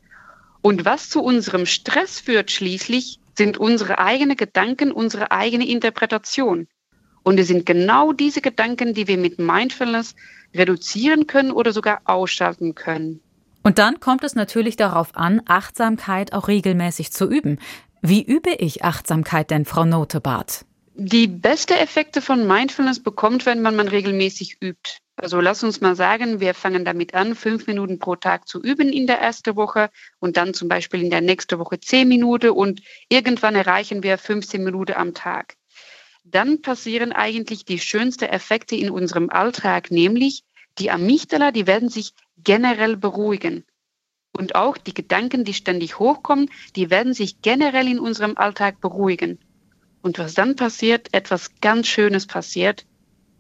Und 0.62 0.86
was 0.86 1.10
zu 1.10 1.22
unserem 1.22 1.68
Stress 1.68 2.20
führt 2.20 2.50
schließlich, 2.50 3.20
sind 3.38 3.60
unsere 3.60 4.00
eigenen 4.00 4.36
Gedanken, 4.36 4.92
unsere 4.92 5.32
eigene 5.32 5.68
Interpretation. 5.68 6.68
Und 7.22 7.40
es 7.40 7.48
sind 7.48 7.66
genau 7.66 8.12
diese 8.12 8.42
Gedanken, 8.42 8.96
die 8.96 9.08
wir 9.08 9.18
mit 9.18 9.38
Mindfulness 9.38 10.16
reduzieren 10.56 11.28
können 11.28 11.52
oder 11.52 11.74
sogar 11.74 12.02
ausschalten 12.06 12.74
können. 12.74 13.22
Und 13.68 13.80
dann 13.80 14.00
kommt 14.00 14.24
es 14.24 14.34
natürlich 14.34 14.78
darauf 14.78 15.14
an, 15.18 15.42
Achtsamkeit 15.46 16.32
auch 16.32 16.48
regelmäßig 16.48 17.12
zu 17.12 17.30
üben. 17.30 17.60
Wie 18.02 18.24
übe 18.24 18.52
ich 18.52 18.86
Achtsamkeit 18.86 19.52
denn, 19.52 19.66
Frau 19.66 19.84
Notebart? 19.84 20.64
Die 20.94 21.28
beste 21.28 21.78
Effekte 21.78 22.22
von 22.22 22.48
Mindfulness 22.48 23.04
bekommt, 23.04 23.46
wenn 23.46 23.62
man, 23.62 23.76
man 23.76 23.90
regelmäßig 23.90 24.62
übt. 24.62 25.00
Also 25.18 25.42
lass 25.42 25.66
uns 25.66 25.82
mal 25.82 25.98
sagen, 25.98 26.40
wir 26.40 26.54
fangen 26.54 26.86
damit 26.86 27.14
an, 27.14 27.36
fünf 27.36 27.68
Minuten 27.68 28.00
pro 28.00 28.16
Tag 28.16 28.48
zu 28.48 28.62
üben 28.62 28.88
in 28.88 29.06
der 29.06 29.20
ersten 29.20 29.58
Woche 29.58 29.90
und 30.20 30.38
dann 30.38 30.54
zum 30.54 30.70
Beispiel 30.70 31.04
in 31.04 31.10
der 31.10 31.20
nächsten 31.20 31.60
Woche 31.60 31.78
zehn 31.78 32.08
Minuten 32.08 32.52
und 32.52 32.82
irgendwann 33.10 33.56
erreichen 33.56 34.02
wir 34.02 34.18
15 34.18 34.64
Minuten 34.64 34.94
am 34.94 35.14
Tag. 35.14 35.56
dann 36.24 36.62
passieren 36.62 37.12
eigentlich 37.12 37.66
die 37.66 37.80
schönsten 37.80 38.30
Effekte 38.30 38.78
in 38.78 38.92
unserem 38.92 39.30
Alltag, 39.30 39.92
nämlich 39.92 40.46
die 40.80 40.92
Amygdala, 40.92 41.52
die 41.52 41.68
werden 41.68 41.90
sich 41.90 42.14
generell 42.44 42.98
beruhigen. 42.98 43.66
Und 44.38 44.56
auch 44.56 44.78
die 44.78 44.94
Gedanken, 44.94 45.44
die 45.44 45.54
ständig 45.54 46.00
hochkommen, 46.00 46.50
die 46.76 46.90
werden 46.90 47.14
sich 47.14 47.42
generell 47.42 47.88
in 47.88 48.00
unserem 48.00 48.38
Alltag 48.38 48.80
beruhigen. 48.82 49.40
Und 50.02 50.20
was 50.20 50.36
dann 50.36 50.56
passiert, 50.56 51.14
etwas 51.14 51.60
ganz 51.60 51.88
Schönes 51.88 52.28
passiert. 52.28 52.86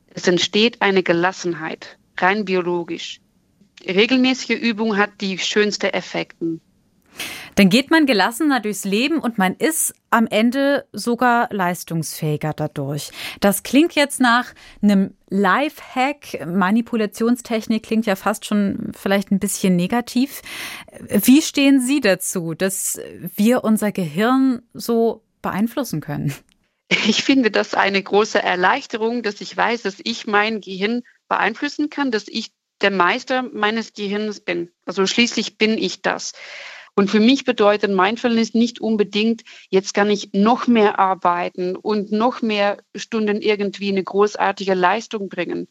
Es 0.10 0.28
entsteht 0.28 0.82
eine 0.82 1.04
Gelassenheit, 1.04 2.00
rein 2.18 2.46
biologisch. 2.46 3.22
Regelmäßige 3.86 4.60
Übung 4.60 4.98
hat 4.98 5.22
die 5.22 5.38
schönsten 5.38 5.94
Effekte. 5.94 6.60
Dann 7.58 7.70
geht 7.70 7.90
man 7.90 8.06
gelassener 8.06 8.60
durchs 8.60 8.86
Leben 8.86 9.18
und 9.18 9.40
man 9.40 9.56
ist 9.56 9.96
am 10.12 10.28
Ende 10.28 10.86
sogar 10.94 11.50
leistungsfähiger 11.52 12.54
dadurch. 12.54 13.10
Das 13.40 13.64
klingt 13.64 13.96
jetzt 13.96 14.20
nach 14.20 14.54
einem 14.84 15.16
Lifehack. 15.30 16.46
Manipulationstechnik 16.46 17.82
klingt 17.82 18.06
ja 18.06 18.16
fast 18.16 18.46
schon 18.46 18.92
vielleicht 18.96 19.32
ein 19.32 19.40
bisschen 19.40 19.76
negativ. 19.76 20.44
Wie 21.10 21.42
stehen 21.42 21.82
Sie 21.82 22.00
dazu, 22.00 22.54
dass 22.54 23.02
wir 23.36 23.64
unser 23.64 23.92
Gehirn 23.92 24.62
so 24.74 25.24
beeinflussen 25.42 26.00
können? 26.00 26.36
Ich 26.90 27.24
finde 27.24 27.50
das 27.50 27.74
eine 27.74 28.02
große 28.02 28.42
Erleichterung, 28.42 29.24
dass 29.24 29.42
ich 29.42 29.58
weiß, 29.58 29.82
dass 29.82 29.96
ich 30.04 30.28
mein 30.28 30.62
Gehirn 30.62 31.02
beeinflussen 31.28 31.90
kann, 31.90 32.12
dass 32.12 32.28
ich 32.28 32.52
der 32.82 32.92
Meister 32.92 33.42
meines 33.42 33.94
Gehirns 33.94 34.42
bin. 34.42 34.70
Also 34.86 35.08
schließlich 35.08 35.58
bin 35.58 35.80
ich 35.80 36.04
das. 36.04 36.34
Und 36.98 37.12
für 37.12 37.20
mich 37.20 37.46
bedeutet 37.46 37.92
Mindfulness 37.92 38.56
nicht 38.56 38.82
unbedingt, 38.82 39.44
jetzt 39.70 39.94
kann 39.94 40.10
ich 40.10 40.34
noch 40.34 40.66
mehr 40.66 40.98
arbeiten 40.98 41.76
und 41.76 42.12
noch 42.12 42.42
mehr 42.42 42.80
Stunden 42.96 43.40
irgendwie 43.44 43.90
eine 43.90 44.04
großartige 44.04 44.74
Leistung 44.74 45.30
bringen. 45.30 45.68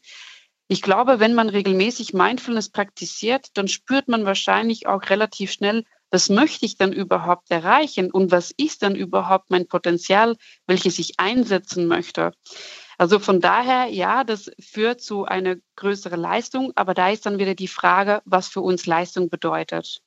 Ich 0.69 0.81
glaube, 0.81 1.19
wenn 1.19 1.33
man 1.33 1.49
regelmäßig 1.49 2.13
Mindfulness 2.13 2.69
praktiziert, 2.69 3.47
dann 3.55 3.67
spürt 3.67 4.07
man 4.07 4.23
wahrscheinlich 4.23 4.87
auch 4.87 5.09
relativ 5.09 5.51
schnell, 5.51 5.83
was 6.11 6.29
möchte 6.29 6.65
ich 6.65 6.77
dann 6.77 6.93
überhaupt 6.93 7.51
erreichen 7.51 8.09
und 8.09 8.31
was 8.31 8.51
ist 8.51 8.81
dann 8.81 8.95
überhaupt 8.95 9.49
mein 9.49 9.67
Potenzial, 9.67 10.37
welches 10.65 10.97
ich 10.97 11.19
einsetzen 11.19 11.87
möchte. 11.87 12.31
Also 12.97 13.19
von 13.19 13.41
daher, 13.41 13.87
ja, 13.87 14.23
das 14.23 14.49
führt 14.61 15.01
zu 15.01 15.25
einer 15.25 15.57
größeren 15.75 16.19
Leistung, 16.19 16.71
aber 16.75 16.93
da 16.93 17.09
ist 17.09 17.25
dann 17.25 17.37
wieder 17.37 17.53
die 17.53 17.67
Frage, 17.67 18.21
was 18.23 18.47
für 18.47 18.61
uns 18.61 18.85
Leistung 18.85 19.29
bedeutet. 19.29 20.01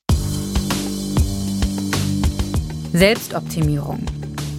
Selbstoptimierung. 2.92 4.00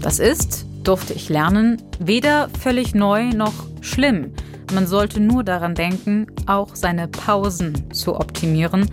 Das 0.01 0.19
ist, 0.19 0.65
durfte 0.83 1.13
ich 1.13 1.29
lernen, 1.29 1.81
weder 1.99 2.49
völlig 2.59 2.95
neu 2.95 3.29
noch 3.31 3.53
schlimm. 3.81 4.33
Man 4.73 4.87
sollte 4.87 5.19
nur 5.19 5.43
daran 5.43 5.75
denken, 5.75 6.27
auch 6.45 6.75
seine 6.75 7.07
Pausen 7.07 7.91
zu 7.91 8.15
optimieren 8.15 8.89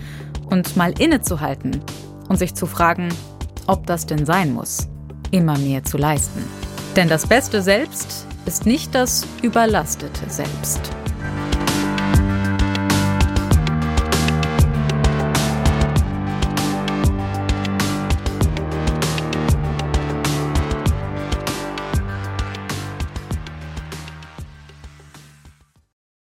und 0.50 0.76
mal 0.76 0.92
innezuhalten 1.00 1.80
und 2.28 2.38
sich 2.38 2.54
zu 2.54 2.66
fragen, 2.66 3.08
ob 3.66 3.86
das 3.86 4.06
denn 4.06 4.26
sein 4.26 4.52
muss, 4.52 4.88
immer 5.30 5.56
mehr 5.58 5.84
zu 5.84 5.98
leisten. 5.98 6.42
Denn 6.96 7.08
das 7.08 7.26
beste 7.26 7.62
Selbst 7.62 8.26
ist 8.44 8.66
nicht 8.66 8.94
das 8.94 9.24
überlastete 9.42 10.28
Selbst. 10.28 10.80